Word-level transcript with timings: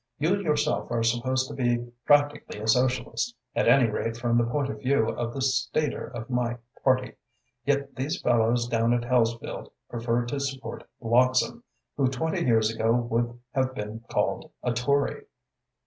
You 0.17 0.41
yourself 0.41 0.89
are 0.89 1.03
supposed 1.03 1.47
to 1.47 1.53
be 1.53 1.77
practically 2.07 2.59
a 2.59 2.67
Socialist, 2.67 3.35
at 3.55 3.67
any 3.67 3.87
rate 3.87 4.17
from 4.17 4.35
the 4.39 4.45
point 4.47 4.71
of 4.71 4.79
view 4.79 5.09
of 5.09 5.31
the 5.31 5.41
staider 5.43 6.07
of 6.15 6.27
my 6.27 6.57
party. 6.83 7.13
Yet 7.67 7.95
these 7.95 8.19
fellows 8.19 8.67
down 8.67 8.93
at 8.95 9.03
Hellesfield 9.03 9.69
preferred 9.91 10.27
to 10.29 10.39
support 10.39 10.89
Bloxham, 10.99 11.63
who 11.97 12.07
twenty 12.07 12.43
years 12.43 12.73
ago 12.73 12.93
would 12.95 13.37
have 13.51 13.75
been 13.75 13.99
called 14.11 14.49
a 14.63 14.73
Tory." 14.73 15.25